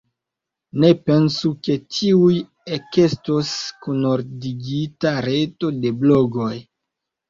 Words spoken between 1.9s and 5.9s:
tuj ekestos kunordigita reto